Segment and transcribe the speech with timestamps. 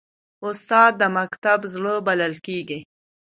[0.47, 2.79] استاد د مکتب زړه بلل کېږي.